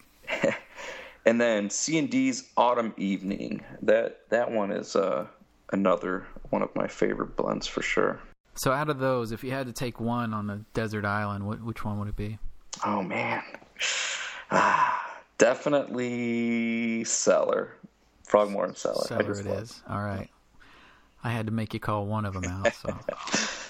[0.44, 0.54] Um,
[1.26, 3.64] and then C and D's Autumn Evening.
[3.82, 5.28] That that one is uh,
[5.72, 8.20] another one of my favorite blends for sure.
[8.56, 11.62] So, out of those, if you had to take one on a desert island, what,
[11.64, 12.38] which one would it be?
[12.86, 13.44] Oh man,
[14.52, 17.78] ah, definitely Cellar,
[18.28, 19.06] Frogmorton Cellar.
[19.06, 19.64] Cellar it love.
[19.64, 19.82] is.
[19.90, 20.30] All right,
[21.24, 22.74] I had to make you call one of them out.
[22.74, 22.98] So.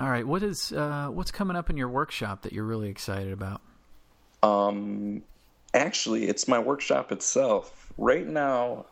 [0.00, 3.34] All right, what is uh, what's coming up in your workshop that you're really excited
[3.34, 3.60] about?
[4.42, 5.22] Um,
[5.74, 7.92] actually, it's my workshop itself.
[7.98, 8.86] Right now,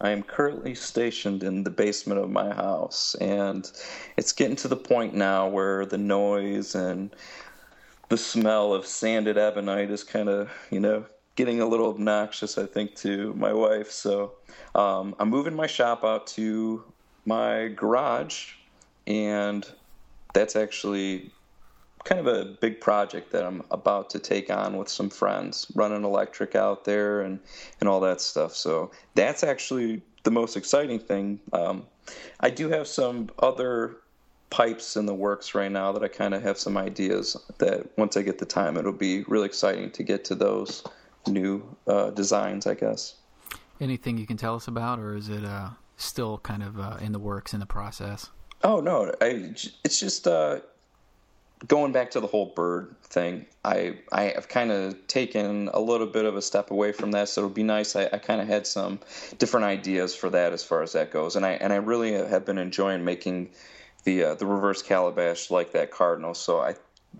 [0.00, 3.70] I am currently stationed in the basement of my house, and
[4.16, 7.14] it's getting to the point now where the noise and
[8.08, 11.04] the smell of sanded ebonite is kind of, you know,
[11.36, 13.92] getting a little obnoxious, I think, to my wife.
[13.92, 14.32] So
[14.74, 16.82] um, I'm moving my shop out to
[17.24, 18.54] my garage,
[19.06, 19.64] and
[20.32, 21.30] that's actually
[22.04, 26.04] kind of a big project that I'm about to take on with some friends, running
[26.04, 27.38] electric out there and
[27.80, 28.54] and all that stuff.
[28.54, 31.40] So that's actually the most exciting thing.
[31.52, 31.86] Um,
[32.40, 33.96] I do have some other
[34.50, 38.16] pipes in the works right now that I kind of have some ideas that once
[38.16, 40.82] I get the time, it'll be really exciting to get to those
[41.26, 42.66] new uh, designs.
[42.66, 43.16] I guess.
[43.80, 47.12] Anything you can tell us about, or is it uh, still kind of uh, in
[47.12, 48.30] the works in the process?
[48.62, 50.60] Oh no, I, it's just uh,
[51.66, 56.06] going back to the whole bird thing, I I have kind of taken a little
[56.06, 57.28] bit of a step away from that.
[57.28, 57.96] So it'll be nice.
[57.96, 59.00] I, I kind of had some
[59.38, 62.44] different ideas for that as far as that goes, and I and I really have
[62.44, 63.50] been enjoying making
[64.04, 66.34] the uh, the reverse calabash like that cardinal.
[66.34, 66.74] So I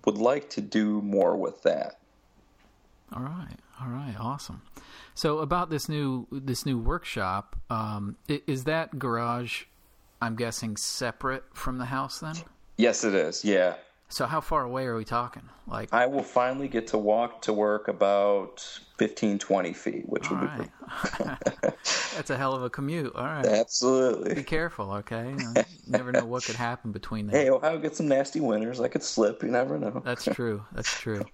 [0.05, 1.99] would like to do more with that.
[3.13, 4.63] All right, all right, awesome.
[5.15, 9.65] So about this new this new workshop, um, is that garage?
[10.21, 12.37] I'm guessing separate from the house then.
[12.77, 13.45] Yes, it is.
[13.45, 13.75] Yeah,
[14.13, 15.49] so how far away are we talking?
[15.69, 18.61] Like I will finally get to walk to work about
[18.99, 20.63] 15, 20 feet, which would right.
[20.63, 21.69] be
[22.17, 23.15] That's a hell of a commute.
[23.15, 23.47] All right.
[23.47, 24.35] Absolutely.
[24.35, 25.33] Be careful, okay?
[25.39, 25.55] You
[25.87, 27.41] never know what could happen between there.
[27.41, 28.81] Hey, Ohio gets some nasty winters.
[28.81, 29.45] I could slip.
[29.45, 30.03] You never know.
[30.05, 30.67] That's true.
[30.73, 31.25] That's true.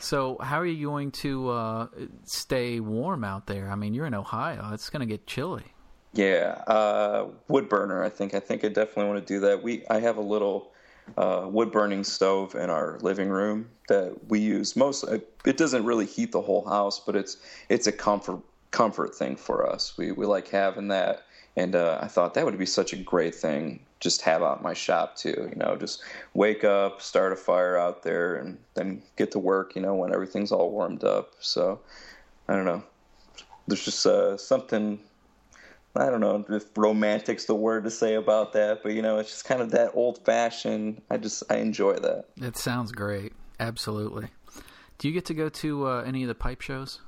[0.00, 1.86] So, how are you going to uh,
[2.24, 3.68] stay warm out there?
[3.70, 5.64] I mean, you're in Ohio; it's going to get chilly.
[6.12, 8.02] Yeah, uh, wood burner.
[8.02, 8.34] I think.
[8.34, 9.62] I think I definitely want to do that.
[9.62, 10.72] We I have a little
[11.16, 15.04] uh, wood burning stove in our living room that we use most.
[15.46, 17.36] It doesn't really heat the whole house, but it's
[17.68, 18.40] it's a comfort
[18.70, 19.96] comfort thing for us.
[19.98, 21.24] We we like having that,
[21.56, 24.74] and uh, I thought that would be such a great thing just have out my
[24.74, 25.48] shop too.
[25.50, 26.02] You know, just
[26.34, 29.74] wake up, start a fire out there, and then get to work.
[29.76, 31.32] You know, when everything's all warmed up.
[31.40, 31.80] So
[32.48, 32.82] I don't know.
[33.66, 34.98] There's just uh, something
[35.98, 39.30] I don't know if romantic's the word to say about that, but you know, it's
[39.30, 41.02] just kind of that old fashioned.
[41.10, 42.26] I just I enjoy that.
[42.36, 43.32] It sounds great.
[43.58, 44.28] Absolutely.
[44.98, 47.00] Do you get to go to uh, any of the pipe shows?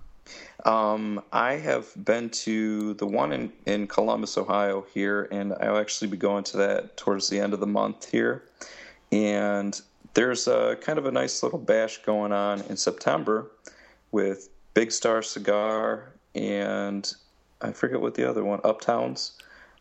[0.64, 6.08] Um, I have been to the one in, in Columbus, Ohio here, and I'll actually
[6.08, 8.44] be going to that towards the end of the month here.
[9.10, 9.80] And
[10.14, 13.50] there's a kind of a nice little bash going on in September
[14.12, 17.12] with Big Star Cigar and
[17.62, 19.32] I forget what the other one, Uptowns,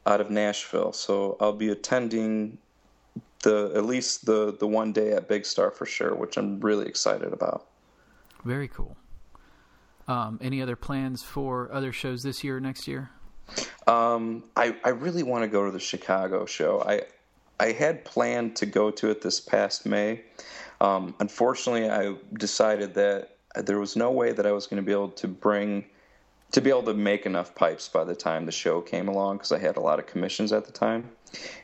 [0.05, 0.93] out of Nashville.
[0.93, 2.57] So I'll be attending
[3.43, 6.87] the at least the the one day at Big Star for sure, which I'm really
[6.87, 7.67] excited about.
[8.43, 8.97] Very cool.
[10.07, 13.11] Um, any other plans for other shows this year or next year?
[13.87, 16.83] Um, I I really want to go to the Chicago show.
[16.85, 17.03] I
[17.59, 20.23] I had planned to go to it this past May.
[20.81, 24.93] Um, unfortunately, I decided that there was no way that I was going to be
[24.93, 25.85] able to bring
[26.51, 29.51] to be able to make enough pipes by the time the show came along because
[29.51, 31.09] I had a lot of commissions at the time,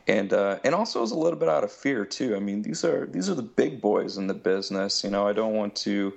[0.06, 2.36] and uh, and also was a little bit out of fear too.
[2.36, 5.02] I mean, these are these are the big boys in the business.
[5.02, 6.14] You know, I don't want to.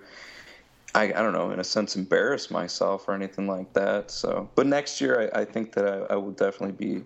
[0.95, 4.09] I, I don't know, in a sense, embarrass myself or anything like that.
[4.09, 7.03] So, but next year, I, I think that I, I will definitely be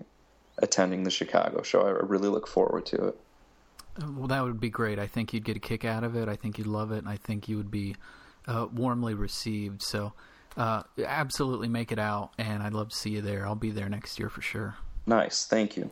[0.59, 1.81] attending the Chicago show.
[1.81, 3.17] I really look forward to it.
[4.15, 4.99] Well, that would be great.
[4.99, 6.27] I think you'd get a kick out of it.
[6.27, 7.95] I think you'd love it, and I think you would be
[8.47, 9.81] uh, warmly received.
[9.83, 10.13] So,
[10.57, 13.45] uh, absolutely make it out, and I'd love to see you there.
[13.45, 14.75] I'll be there next year for sure.
[15.05, 15.89] Nice, thank you.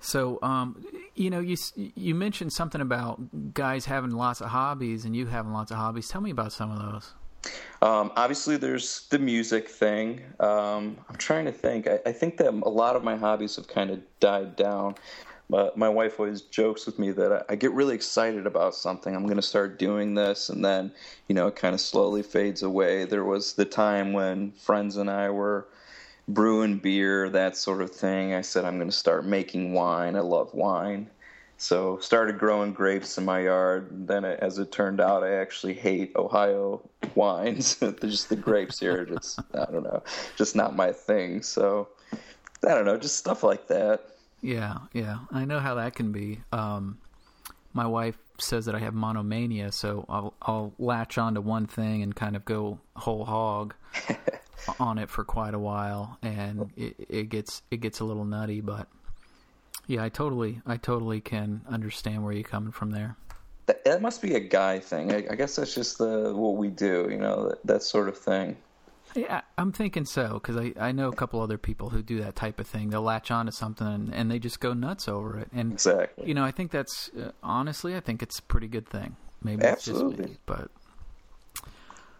[0.00, 5.14] So, um, you know, you you mentioned something about guys having lots of hobbies and
[5.14, 6.08] you having lots of hobbies.
[6.08, 7.12] Tell me about some of those.
[7.80, 10.22] Um, obviously, there's the music thing.
[10.40, 11.86] Um, I'm trying to think.
[11.88, 14.94] I, I, think that a lot of my hobbies have kind of died down.
[15.50, 19.14] But my wife always jokes with me that I, I get really excited about something.
[19.14, 20.92] I'm going to start doing this, and then
[21.28, 23.04] you know it kind of slowly fades away.
[23.04, 25.68] There was the time when friends and I were
[26.28, 28.34] brewing beer, that sort of thing.
[28.34, 30.16] I said I'm going to start making wine.
[30.16, 31.10] I love wine.
[31.62, 34.08] So started growing grapes in my yard.
[34.08, 36.82] Then, as it turned out, I actually hate Ohio
[37.14, 37.76] wines.
[38.00, 40.02] just the grapes here, just I don't know,
[40.36, 41.42] just not my thing.
[41.42, 44.11] So I don't know, just stuff like that.
[44.42, 46.40] Yeah, yeah, I know how that can be.
[46.50, 46.98] Um,
[47.72, 52.14] my wife says that I have monomania, so I'll I'll latch onto one thing and
[52.14, 53.74] kind of go whole hog
[54.80, 58.60] on it for quite a while, and it, it gets it gets a little nutty.
[58.60, 58.88] But
[59.86, 63.16] yeah, I totally I totally can understand where you're coming from there.
[63.66, 65.12] That, that must be a guy thing.
[65.12, 68.18] I, I, guess that's just the what we do, you know, that, that sort of
[68.18, 68.56] thing.
[69.14, 72.36] Yeah, I'm thinking so because I, I know a couple other people who do that
[72.36, 72.90] type of thing.
[72.90, 75.48] They'll latch on to something and, and they just go nuts over it.
[75.52, 78.88] And exactly, you know, I think that's uh, honestly, I think it's a pretty good
[78.88, 79.16] thing.
[79.42, 80.10] Maybe Absolutely.
[80.12, 80.70] it's just me, but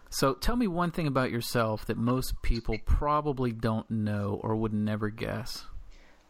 [0.09, 4.73] so tell me one thing about yourself that most people probably don't know or would
[4.73, 5.65] never guess.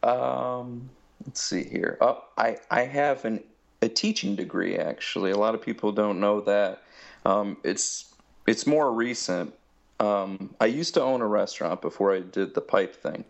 [0.04, 0.90] Um,
[1.26, 1.98] let's see here.
[2.00, 3.44] Oh, I I have an
[3.82, 5.32] a teaching degree actually.
[5.32, 6.82] A lot of people don't know that.
[7.26, 8.14] Um, it's
[8.48, 9.54] it's more recent,
[10.04, 13.24] um, I used to own a restaurant before I did the pipe thing.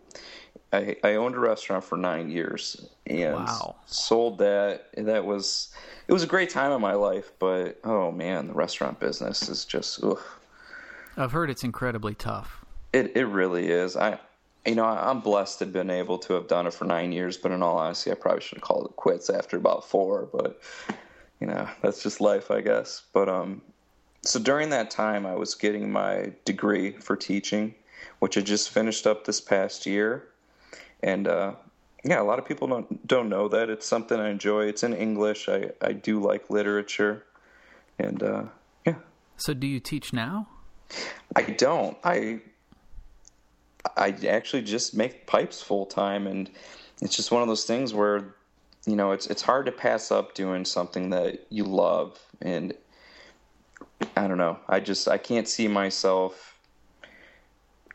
[0.72, 3.76] I, I owned a restaurant for nine years and wow.
[3.86, 4.88] sold that.
[4.96, 5.72] That was
[6.08, 9.64] it was a great time in my life, but oh man, the restaurant business is
[9.64, 10.02] just.
[10.02, 10.18] Ugh.
[11.16, 12.64] I've heard it's incredibly tough.
[12.92, 13.96] It it really is.
[13.96, 14.18] I
[14.66, 17.36] you know I'm blessed to have been able to have done it for nine years,
[17.36, 20.28] but in all honesty, I probably should have called it quits after about four.
[20.32, 20.60] But
[21.40, 23.02] you know that's just life, I guess.
[23.12, 23.62] But um,
[24.24, 27.74] so during that time, I was getting my degree for teaching,
[28.20, 30.28] which I just finished up this past year,
[31.02, 31.54] and uh,
[32.04, 34.66] yeah, a lot of people don't don't know that it's something I enjoy.
[34.66, 35.48] It's in English.
[35.48, 37.24] I I do like literature,
[37.98, 38.44] and uh,
[38.86, 38.96] yeah.
[39.36, 40.48] So, do you teach now?
[41.36, 41.96] I don't.
[42.02, 42.40] I
[43.96, 46.50] I actually just make pipes full time, and
[47.02, 48.34] it's just one of those things where
[48.86, 52.74] you know it's it's hard to pass up doing something that you love and
[54.16, 54.58] I don't know.
[54.68, 56.58] I just I can't see myself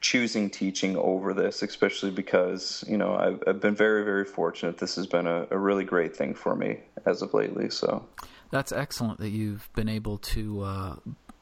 [0.02, 4.78] choosing teaching over this, especially because you know I've, I've been very very fortunate.
[4.78, 7.70] This has been a, a, really great thing for me as of lately.
[7.70, 8.06] So
[8.52, 10.96] That's excellent that you've been able to uh,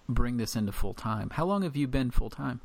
[0.10, 1.30] bring this into full time.
[1.32, 2.62] How long have you been full time?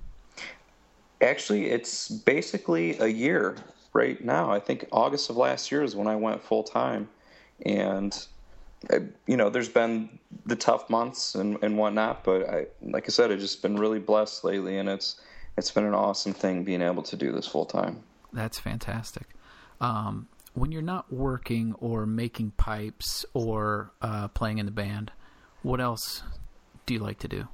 [1.20, 3.56] Actually, it's basically a year
[3.92, 4.50] right now.
[4.50, 7.08] I think August of last year is when I went full time,
[7.64, 8.26] and
[8.90, 13.10] uh, you know, there's been the tough months and, and whatnot, but I, like I
[13.10, 15.20] said, I've just been really blessed lately, and it's
[15.56, 18.02] it's been an awesome thing being able to do this full time.
[18.32, 19.26] That's fantastic.
[19.80, 25.12] Um, when you're not working or making pipes or uh, playing in the band,
[25.62, 26.22] what else
[26.86, 27.48] do you like to do?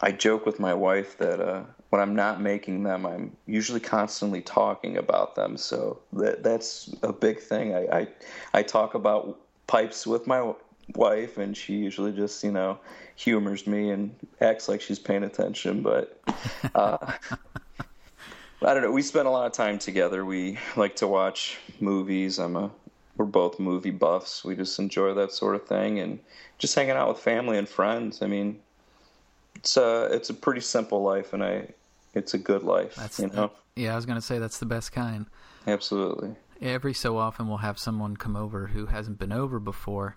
[0.00, 4.40] I joke with my wife that uh, when I'm not making them, I'm usually constantly
[4.40, 5.56] talking about them.
[5.56, 7.74] So that that's a big thing.
[7.74, 8.08] I I,
[8.54, 9.38] I talk about
[9.70, 10.52] pipes with my
[10.96, 12.78] wife, and she usually just you know
[13.14, 15.80] humors me and acts like she's paying attention.
[15.80, 16.20] But
[16.74, 16.98] uh,
[18.62, 18.90] I don't know.
[18.90, 20.24] We spend a lot of time together.
[20.24, 22.38] We like to watch movies.
[22.38, 22.70] I'm a
[23.16, 24.44] we're both movie buffs.
[24.44, 26.18] We just enjoy that sort of thing and
[26.58, 28.22] just hanging out with family and friends.
[28.22, 28.58] I mean,
[29.54, 31.68] it's a it's a pretty simple life, and I
[32.14, 32.96] it's a good life.
[32.96, 33.52] That's you know.
[33.76, 35.26] Yeah, I was gonna say that's the best kind.
[35.68, 36.34] Absolutely.
[36.62, 40.16] Every so often, we'll have someone come over who hasn't been over before,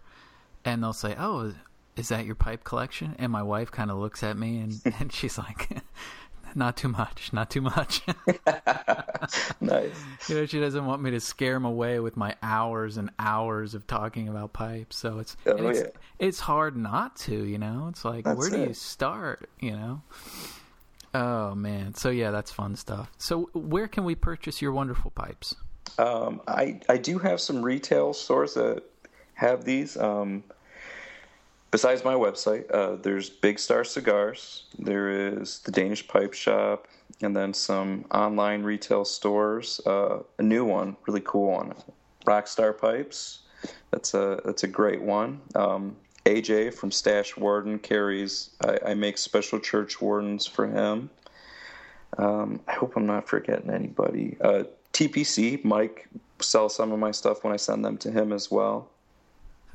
[0.65, 1.53] and they'll say, "Oh,
[1.95, 5.11] is that your pipe collection?" And my wife kind of looks at me and, and
[5.11, 5.69] she's like,
[6.55, 8.01] not too much, not too much.
[9.61, 10.03] nice.
[10.27, 13.73] You know, she doesn't want me to scare them away with my hours and hours
[13.73, 14.97] of talking about pipes.
[14.97, 15.87] So it's oh, it's, yeah.
[16.19, 17.87] it's hard not to, you know.
[17.89, 20.01] It's like that's where do you start, you know?
[21.13, 21.93] Oh man.
[21.93, 23.11] So yeah, that's fun stuff.
[23.17, 25.55] So where can we purchase your wonderful pipes?
[25.97, 28.83] Um, I I do have some retail stores that
[29.35, 29.97] have these.
[29.97, 30.43] Um,
[31.71, 36.87] besides my website, uh, there's Big Star Cigars, there is the Danish Pipe Shop,
[37.21, 39.81] and then some online retail stores.
[39.85, 41.73] Uh, a new one, really cool one,
[42.25, 43.39] Rockstar Pipes.
[43.91, 45.41] That's a that's a great one.
[45.55, 48.51] Um, AJ from Stash Warden carries.
[48.63, 51.09] I, I, make special church wardens for him.
[52.17, 54.37] Um, I hope I'm not forgetting anybody.
[54.39, 54.63] Uh,
[54.93, 56.07] TPC Mike
[56.39, 58.89] sells some of my stuff when I send them to him as well.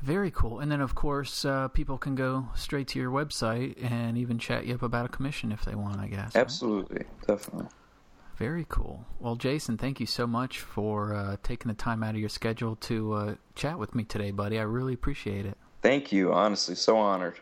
[0.01, 0.59] Very cool.
[0.59, 4.65] And then, of course, uh, people can go straight to your website and even chat
[4.65, 6.35] you up about a commission if they want, I guess.
[6.35, 6.97] Absolutely.
[6.97, 7.27] Right?
[7.27, 7.67] Definitely.
[8.37, 9.05] Very cool.
[9.19, 12.77] Well, Jason, thank you so much for uh, taking the time out of your schedule
[12.77, 14.57] to uh, chat with me today, buddy.
[14.57, 15.57] I really appreciate it.
[15.81, 16.31] Thank you.
[16.31, 17.37] Honestly, so honored.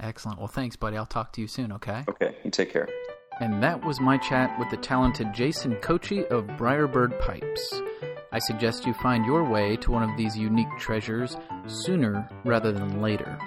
[0.00, 0.38] Excellent.
[0.38, 0.96] Well, thanks, buddy.
[0.96, 2.04] I'll talk to you soon, okay?
[2.08, 2.36] Okay.
[2.42, 2.88] You take care.
[3.40, 7.82] And that was my chat with the talented Jason Kochi of Briarbird Pipes.
[8.32, 11.36] I suggest you find your way to one of these unique treasures
[11.66, 13.38] sooner rather than later.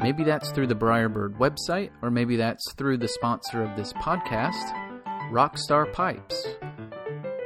[0.00, 4.72] Maybe that's through the Briarbird website, or maybe that's through the sponsor of this podcast,
[5.30, 6.46] Rockstar Pipes.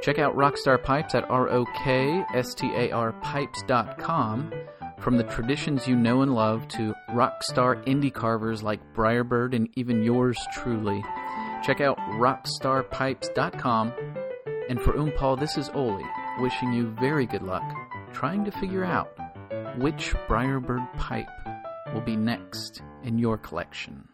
[0.02, 4.52] Check out Rockstar Pipes at R O K S T A R pipes.com.
[4.98, 10.02] From the traditions you know and love to rockstar indie carvers like Briarbird and even
[10.02, 11.02] yours truly.
[11.62, 13.92] Check out rockstarpipes.com.
[14.68, 16.04] And for um Oompal, this is Oli
[16.40, 17.62] wishing you very good luck
[18.12, 19.10] trying to figure out
[19.78, 21.28] which Briarbird pipe
[21.94, 24.08] will be next in your collection.